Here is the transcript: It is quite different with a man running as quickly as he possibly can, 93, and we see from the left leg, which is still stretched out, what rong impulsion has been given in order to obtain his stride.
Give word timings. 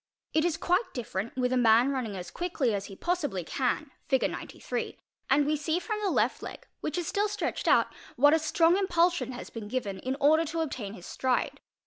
It 0.33 0.43
is 0.43 0.57
quite 0.57 0.95
different 0.95 1.35
with 1.37 1.53
a 1.53 1.57
man 1.57 1.91
running 1.91 2.17
as 2.17 2.31
quickly 2.31 2.73
as 2.73 2.85
he 2.85 2.95
possibly 2.95 3.43
can, 3.43 3.91
93, 4.11 4.97
and 5.29 5.45
we 5.45 5.55
see 5.55 5.77
from 5.77 6.01
the 6.01 6.09
left 6.09 6.41
leg, 6.41 6.65
which 6.79 6.97
is 6.97 7.05
still 7.05 7.27
stretched 7.29 7.67
out, 7.67 7.93
what 8.15 8.33
rong 8.59 8.77
impulsion 8.77 9.31
has 9.33 9.51
been 9.51 9.67
given 9.67 9.99
in 9.99 10.17
order 10.19 10.43
to 10.43 10.61
obtain 10.61 10.95
his 10.95 11.05
stride. 11.05 11.59